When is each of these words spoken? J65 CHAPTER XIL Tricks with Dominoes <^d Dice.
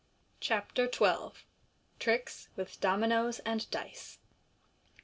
J65 0.01 0.39
CHAPTER 0.39 0.89
XIL 0.91 1.35
Tricks 1.99 2.49
with 2.55 2.81
Dominoes 2.81 3.39
<^d 3.45 3.69
Dice. 3.69 4.17